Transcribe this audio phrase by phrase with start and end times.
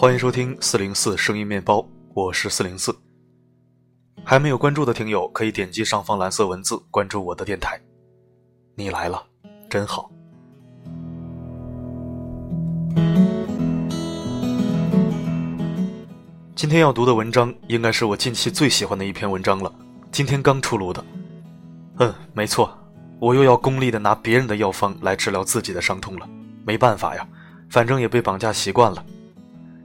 [0.00, 2.90] 欢迎收听四零四声音面包，我是四零四。
[4.24, 7.78] 还没有关注的听友可以点击上方蓝色文字关注我的电台。
[8.76, 9.22] 你来了，
[9.68, 10.10] 真好。
[16.56, 19.70] 今天要读的文章应该是我近期最喜欢的一篇文章了，
[20.10, 21.04] 今天刚出炉的。
[21.98, 22.74] 嗯，没错，
[23.18, 26.26] 我又要功利的拿别人的药方来治疗自己的伤痛了。
[26.64, 27.28] 没办法呀，
[27.68, 29.04] 反正也被绑架习惯了。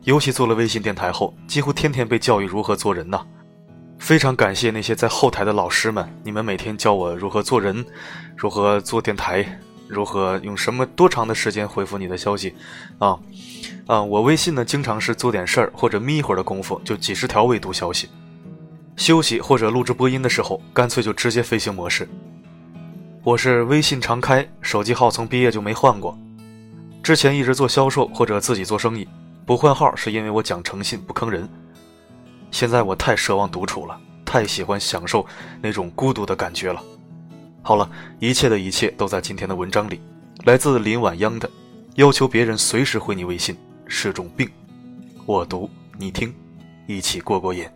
[0.05, 3.26] 尤其做了微信电台后，几乎天天被教育如何做人呐。
[3.98, 7.84] 非常感谢那些在后台的老师们，你们每天教我如何做人，
[8.38, 9.44] 如何做电台，
[9.88, 12.54] 如何用什么多长的时间回复你的消息，
[13.00, 13.18] 啊，
[13.88, 18.08] 啊，我微信呢经常是做点事儿或者眯一会儿的功夫，就几十条未读消息。
[18.98, 22.08] 休息或者录制播音的时候，干脆就直接飞行模式。
[23.23, 26.16] 我是微信常开，手机号从毕业就没换过，
[27.02, 29.08] 之前一直做销售或者自己做生意。
[29.45, 31.47] 不换号是因为我讲诚信不坑人。
[32.49, 35.23] 现在我太奢望独处了，太喜欢享受
[35.61, 36.81] 那种孤独的感觉了。
[37.61, 37.88] 好了，
[38.19, 40.01] 一切的一切都在今天的文章里。
[40.45, 41.49] 来自林晚央的，
[41.95, 43.55] 要求别人随时回你微信
[43.88, 44.49] 是种病。
[45.27, 46.33] 我读你听，
[46.88, 47.67] 一起过过瘾。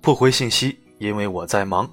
[0.00, 0.81] 不回信息。
[1.02, 1.90] 因为我在忙，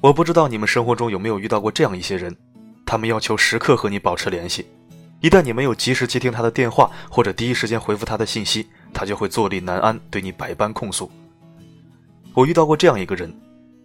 [0.00, 2.36] 我不知道你们生活中有没有遇到过这样一些人，
[2.84, 4.66] 他们要求时刻和你保持联系，
[5.20, 11.08] 一旦你没有及时接听他的电话或者第一时间回复他的信息，他就会坐立难安，对你百般控诉。
[12.34, 13.32] 我遇到过这样一个人，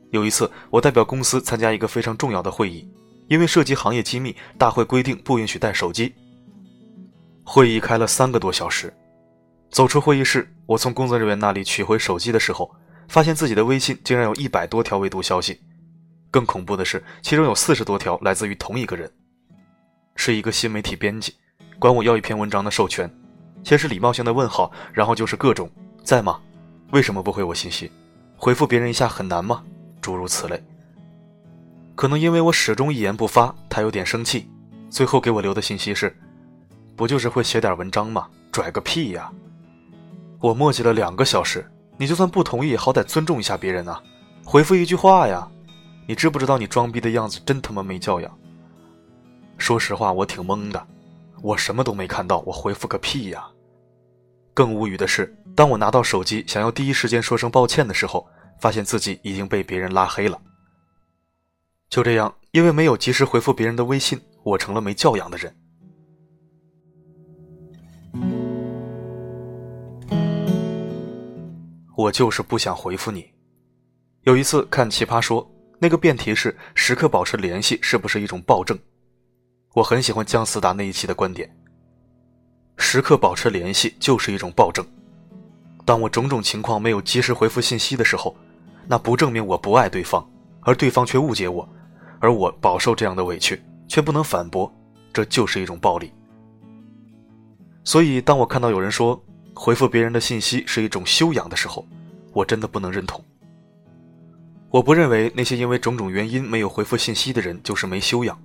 [0.09, 2.91] 有一次我代表公司参加一个非常重要的会议，
[3.27, 6.11] 因为涉及行业机密，大会规定不允许带手机。
[7.43, 8.91] 会议开了三个多小时，
[9.69, 12.73] 走出会议室，我从工作人员那里取回手机的时候。
[13.13, 15.61] 发现自己的微信竟然有一百多条未读消息，
[16.31, 19.07] 更恐怖的是，其中有四十多条来自于同一个人，
[20.15, 21.35] 是一个新媒体编辑，
[21.77, 23.07] 管我要一篇文章的授权，
[23.63, 25.69] 先是礼貌性的问好，然后就是各种
[26.03, 26.41] 在吗？
[26.89, 27.91] 为什么不回我信息？
[28.35, 29.63] 回复别人一下很难吗？
[30.01, 30.59] 诸如此类。
[31.93, 34.49] 可能因为我始终一言不发，他有点生气，
[34.89, 36.17] 最后给我留的信息是：
[36.95, 38.27] 不就是会写点文章吗？
[38.51, 39.31] 拽个屁呀！
[40.39, 41.63] 我磨叽了两个小时。
[41.97, 44.01] 你就算不同意，好歹尊重一下别人啊！
[44.43, 45.47] 回复一句话呀！
[46.07, 48.39] 你知不知道你装逼的样子真他妈没教养？
[49.57, 50.87] 说实话，我挺懵的，
[51.41, 53.45] 我什么都没看到，我回复个屁呀！
[54.53, 58.27] 更无语的是，当我拿到手机想要第一时间说声抱歉的时候，
[58.59, 60.39] 发现自己已经被别人拉黑了。
[61.89, 65.55] 就这样，因为没有及时回复别人的微信，我成了没教养的人。
[71.95, 73.29] 我就是不想回复你。
[74.21, 75.45] 有一次看《奇葩说》，
[75.79, 78.77] 那个辩题是“时刻保持联系是不是一种暴政”，
[79.75, 81.49] 我很喜欢姜思达那一期的观点
[82.77, 84.85] ：“时刻保持联系就是一种暴政。”
[85.85, 88.35] 当我种种情况没有及时回复信息的时候，
[88.87, 90.25] 那不证明我不爱对方，
[90.61, 91.67] 而对方却误解我，
[92.19, 94.73] 而我饱受这样的委屈却不能反驳，
[95.11, 96.11] 这就是一种暴力。
[97.83, 99.21] 所以，当我看到有人说，
[99.53, 101.85] 回复别人的信息是一种修养的时候，
[102.31, 103.23] 我真的不能认同。
[104.69, 108.37] 我不认为那些因为种种原因没有回复信息的人就是没修养，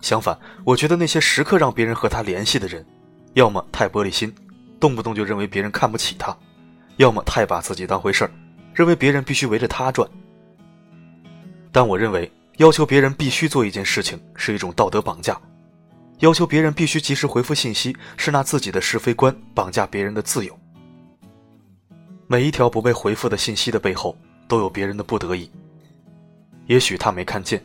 [0.00, 2.84] 相反，我觉得那些时刻让别人和他联系的人，
[3.34, 4.34] 要么太玻璃心，
[4.80, 6.34] 动不动就认为别人看不起他，
[6.96, 8.30] 要么太把自己当回事儿，
[8.72, 10.08] 认为别人必须围着他转。
[11.70, 15.38] 但我认为，要求别人必须做一件事情是一种道德绑架。
[16.20, 20.58] 要求别人必须及时回复信息，是拿自己的是非观绑架别人的自由。
[22.26, 24.16] 每一条不被回复的信息的背后，
[24.48, 25.48] 都有别人的不得已。
[26.66, 27.64] 也许他没看见，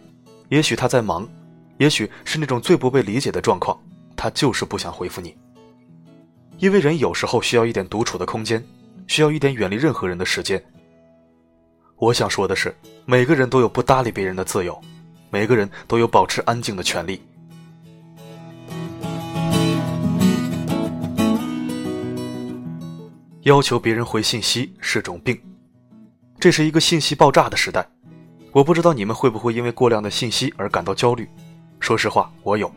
[0.49, 1.27] 也许他在忙，
[1.77, 3.77] 也许是那种最不被理解的状况，
[4.15, 5.35] 他就是不想回复你。
[6.59, 8.63] 因为人有时候需要一点独处的空间，
[9.07, 10.63] 需要一点远离任何人的时间。
[11.97, 12.73] 我想说的是，
[13.05, 14.79] 每个人都有不搭理别人的自由，
[15.31, 17.19] 每个人都有保持安静的权利。
[23.43, 25.37] 要求别人回信息是种病，
[26.39, 27.85] 这是一个信息爆炸的时代。
[28.53, 31.27] 我不知道你们会不会因为过量的信息而感到焦虑。
[31.81, 32.71] 说实话，我有。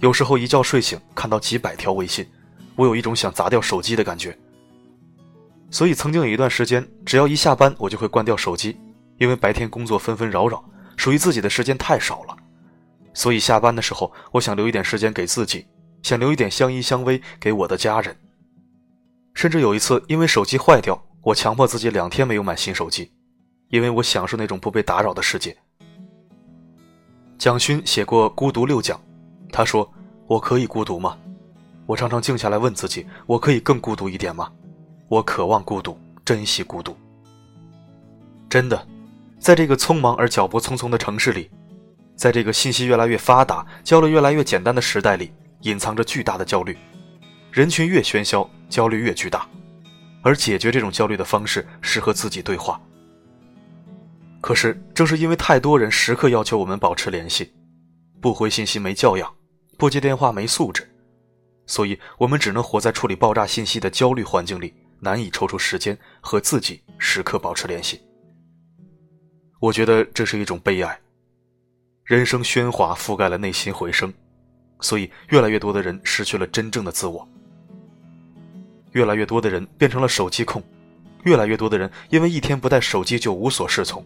[0.00, 2.26] 有时候一觉睡醒看到几百条微信，
[2.74, 4.36] 我有一种想砸掉手机的感觉。
[5.70, 8.76] 所以曾经有一段时间，只要一下班，我就会关掉手机，
[9.18, 10.64] 因为白天工作纷纷扰扰，
[10.96, 12.36] 属于自己的时间太少了。
[13.12, 15.68] 所以下班的时候，我想留一点时间给自己，
[16.02, 18.16] 想留一点相依相偎给我的家人。
[19.34, 23.12] 甚至有一次，因为手机坏掉，我强迫自己两天没有买新手机，
[23.68, 25.56] 因为我享受那种不被打扰的世界。
[27.36, 28.96] 蒋勋写过《孤独六讲》，
[29.52, 29.92] 他说
[30.26, 31.18] ：“我可以孤独吗？
[31.84, 34.50] 我常常静下来问自己，我可以更孤独一点吗？
[35.08, 36.96] 我渴望孤独，珍惜孤独。
[38.48, 38.86] 真的，
[39.38, 41.50] 在这个匆忙而脚步匆匆的城市里，
[42.16, 45.32] 在这个信息越来越发达、交流越来越简单的时代里，
[45.62, 46.78] 隐藏着巨大的焦虑。
[47.54, 49.48] 人群越喧嚣，焦虑越巨大，
[50.22, 52.80] 而解决这种焦虑的方式是和自己对话。”
[54.42, 57.54] 可是，正是因为太多人时刻要求我们保持联系，
[58.20, 59.32] 不回信息没教养，
[59.78, 60.82] 不接电话没素质，
[61.64, 68.02] 所以我们只能活在处理爆炸信息的焦虑环境里，难以抽出时间和自己时刻保持联系。
[69.60, 71.00] 我觉得这是一种悲哀。
[72.02, 74.12] 人生喧哗覆盖了内心回声，
[74.80, 77.26] 所以越来越多的人失去了真正的自我，
[78.94, 80.60] 越来越多的人变成了手机控，
[81.22, 84.04] 越来越多的人因为一天不带手机就无所适从。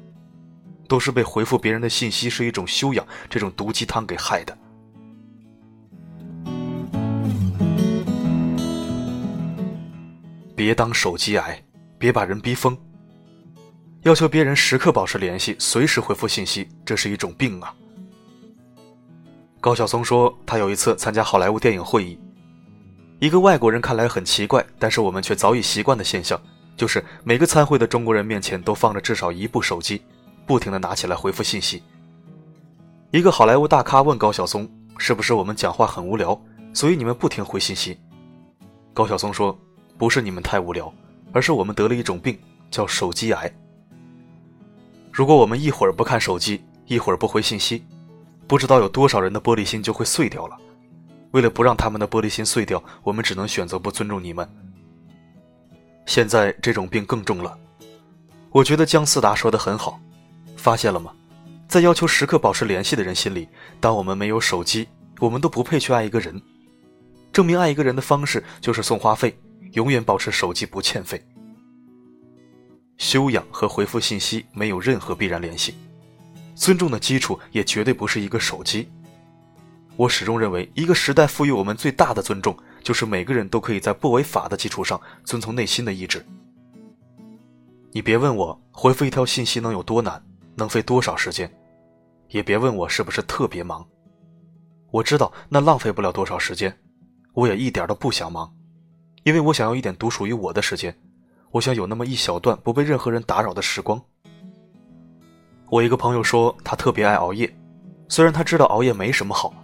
[0.88, 4.56] 都是被回复别人的信息是一种修养这种毒鸡汤给害的。
[10.56, 11.62] 别当手机癌，
[11.98, 12.76] 别把人逼疯。
[14.04, 17.74] 要求别人时刻保持联系，随时回复信息，这是一种病啊。
[19.60, 22.18] 高晓松说，他有一次参加好莱坞电影会议，
[23.18, 26.40] 一个外国人看来很奇怪，但是我们却早已习惯的现象，
[26.76, 30.00] 就是每个参会的中国人面前都放着至少一部手机。
[30.46, 31.82] 不停的拿起来回复信息。
[33.10, 34.66] 一个好莱坞大咖问高晓松
[34.96, 36.40] ：“是不是我们讲话很无聊，
[36.72, 37.98] 所以你们不停回信息？”
[38.94, 39.58] 高晓松说
[39.98, 40.90] ：“不是你们太无聊，
[41.32, 42.38] 而是我们得了一种病，
[42.70, 43.52] 叫手机癌。
[45.12, 47.84] 如果我们一会儿不看手机，一会儿不回信息，
[48.46, 50.56] 不知道有多少人的玻璃心就会碎掉了。
[51.32, 54.48] 为了不让他们的玻璃心碎掉，我们只能选择不尊重你们。
[56.06, 57.58] 现在这种病更重了。
[58.50, 60.00] 我觉得姜思达说的很好。”
[60.56, 61.12] 发现了吗？
[61.68, 63.46] 在要求时刻保持联系的人心里，
[63.78, 64.88] 当我们没有手机，
[65.20, 66.42] 我们都不配去爱一个人。
[67.30, 69.38] 证明爱一个人的方式就是送话费，
[69.74, 71.22] 永远保持手机不欠费。
[72.96, 75.74] 修养和回复信息没有任何必然联系，
[76.56, 78.88] 尊重的基础也绝对不是一个手机。
[79.98, 86.24] 我始终认为，一个时代赋予我们最大的尊重，就是每个人都可以在不违法的基础上遵从内心的意志。
[87.90, 90.22] 你别问我回复一条信息能有多难。
[90.54, 91.48] 能费多少时间？
[92.30, 93.84] 也别问我是不是特别忙。
[94.90, 96.76] 我知道那浪费不了多少时间，
[97.32, 98.52] 我也一点都不想忙，
[99.22, 100.96] 因为我想要一点独属于我的时间，
[101.50, 104.00] 我想有那么一小段不被任何人打扰的时光。
[105.70, 107.52] 我一个朋友说他特别爱熬夜，
[108.08, 109.54] 虽然他知道熬夜没什么好，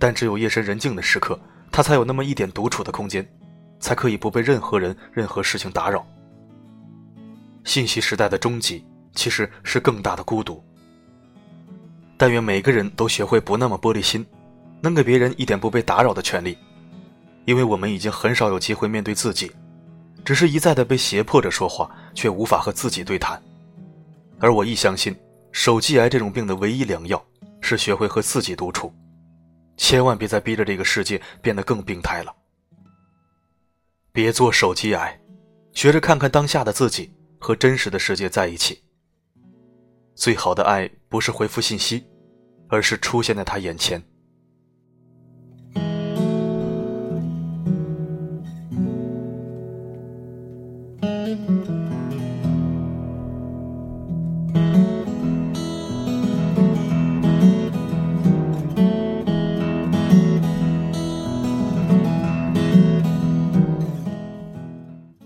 [0.00, 1.38] 但只有夜深人静的时刻，
[1.70, 3.24] 他才有那么一点独处的空间，
[3.78, 6.04] 才可以不被任何人、任何事情打扰。
[7.62, 8.84] 信息时代的终极。
[9.12, 10.64] 其实是更大的孤独。
[12.16, 14.24] 但愿每个人都学会不那么玻璃心，
[14.80, 16.56] 能给别人一点不被打扰的权利，
[17.44, 19.50] 因为我们已经很少有机会面对自己，
[20.24, 23.42] 只是一再的被胁迫着说话，却无法和自己对谈。
[24.38, 25.12] 而我亦相信，
[25.50, 27.20] 手机癌这种病的唯一良药
[27.60, 28.94] 是学会和自己独处，
[29.80, 32.36] 千万别再逼着这个世界变得更病态了。
[34.12, 35.18] 别做手机癌，
[35.72, 38.84] 学着看看当下的自己和真实的世界在一起。
[40.14, 42.06] 最好的爱不是回复信息，
[42.68, 44.00] 而是出现在他眼前。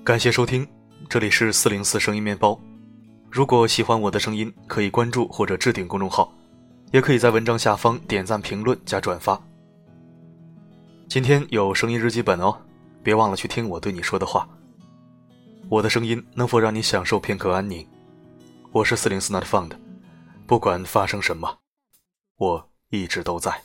[0.04, 0.68] 感谢收听，
[1.08, 2.60] 这里是四零四声音面包。
[3.30, 6.30] 如果喜欢我的声音，可以关注或者置顶公众号，
[6.92, 9.42] 也可以在文章下方点赞、评论、加转发。
[11.08, 12.54] 今天有声音日记本哦，
[13.02, 14.46] 别忘了去听我对你说的话。
[15.70, 17.88] 我的声音能否让你享受片刻安宁？
[18.72, 19.70] 我是四零四 Not Found，
[20.46, 21.60] 不管发生什么，
[22.36, 23.58] 我一直都在。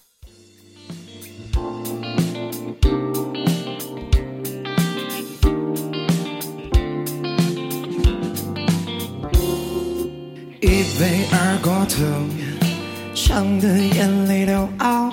[10.62, 10.68] 一
[11.00, 12.04] 杯二锅头，
[13.16, 15.10] 唱得眼泪都凹。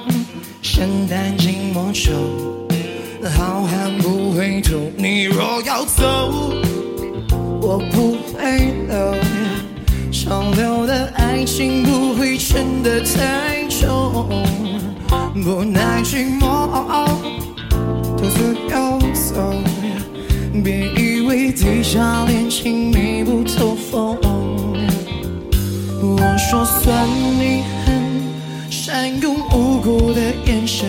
[0.61, 2.13] 圣诞寂寞愁，
[3.31, 4.75] 好汉不回头。
[4.97, 6.53] 你若要走，
[7.61, 9.15] 我不会留。
[10.11, 14.29] 长留的爱情不会真的太重，
[15.45, 17.07] 不耐寂寞，
[18.17, 19.55] 独自游走。
[20.65, 24.19] 别以为地下恋情密不透风。
[26.49, 29.81] 说算你狠，善用无？
[29.81, 30.87] 辜的眼神，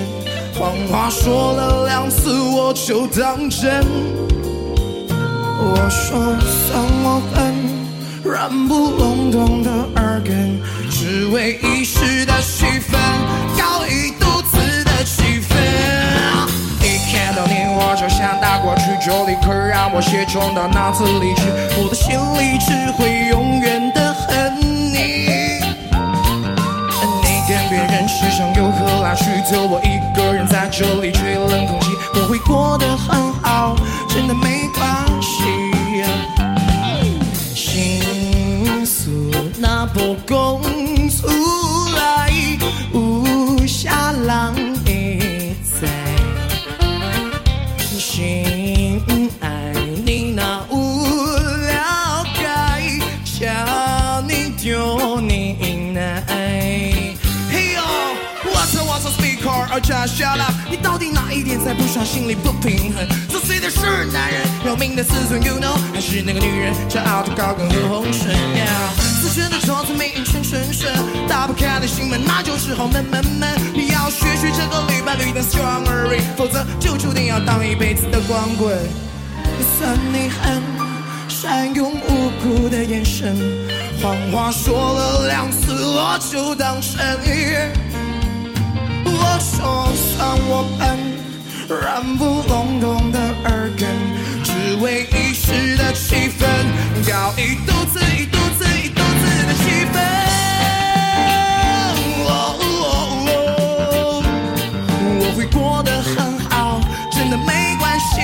[0.54, 3.84] 谎话说了两次我就当真。
[5.10, 7.56] 我说算我笨，
[8.24, 10.60] 软不隆咚的耳根，
[10.92, 12.96] 只为一时的气氛，
[13.58, 15.58] 搞一肚子的气愤。
[16.84, 21.42] 一看到你我就想打过去，就立刻让我血冲到脑子里去，
[21.82, 23.87] 我的心里只会永远
[28.18, 33.76] 跟别人吃香又喝辣，去就我一个人在这里吹冷空气，我会过得很好，
[34.10, 35.38] 真的没关系。
[37.54, 39.12] 心酸
[39.60, 40.60] 那不够
[59.78, 63.08] 而 just shut up，你到底哪一点才不爽，心里不平衡？
[63.30, 70.92] 作祟的是男人，要名的自尊，you know，还是那个女人骄傲的高跟和红唇？Yeah，自觉的桌子没一圈顺顺，
[71.28, 73.48] 打不开的心门，那就是后门门门。
[73.76, 78.76] 你要学学这个礼拜绿灯 strawberry，否则就注定要当一辈子的光棍。
[79.78, 80.60] 算你狠，
[81.30, 83.38] 善用无辜的眼神，
[84.02, 87.72] 谎话说了两次我就当真。
[89.20, 90.82] 我说算我笨，
[91.68, 93.88] 软不隆咚的耳根，
[94.44, 96.46] 只为一时的气氛，
[97.06, 99.96] 搞一肚子一肚子一肚子的气氛。
[102.30, 102.66] 哦哦
[103.28, 104.24] 哦
[105.20, 106.80] 我会过得很好，
[107.12, 108.22] 真的没关系。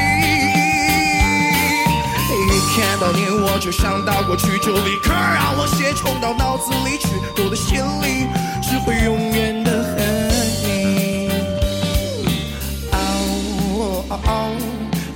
[2.49, 7.07] 一看到你我就想到过去，就立刻让我血冲到脑子里去，
[7.43, 8.27] 我的心里
[8.61, 9.32] 只会永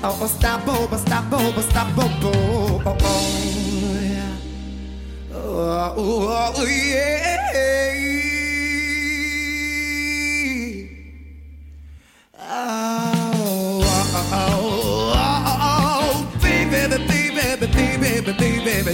[0.04, 4.38] Oh, oh, stop, oh, but stop, oh, stop, oh, oh, oh, yeah.
[5.34, 7.34] Oh, oh, oh, yeah.
[12.40, 18.94] Oh, oh, oh, oh, oh, baby, baby, baby, baby, baby, baby, baby,